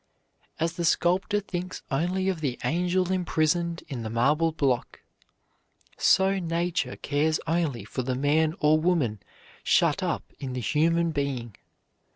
[0.59, 5.01] As the sculptor thinks only of the angel imprisoned in the marble block,
[5.95, 9.19] so Nature cares only for the man or woman
[9.63, 11.55] shut up in the human being.